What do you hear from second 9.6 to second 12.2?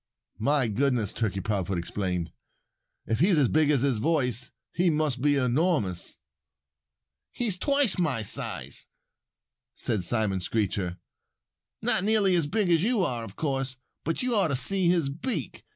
said Simon Screecher. "Not